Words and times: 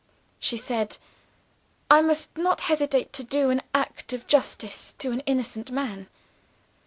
"She 0.39 0.57
said, 0.57 0.97
'I 1.91 2.01
must 2.01 2.35
not 2.35 2.61
hesitate 2.61 3.13
to 3.13 3.23
do 3.23 3.51
an 3.51 3.61
act 3.75 4.13
of 4.13 4.25
justice 4.25 4.95
to 4.97 5.11
an 5.11 5.19
innocent 5.27 5.69
man. 5.69 6.07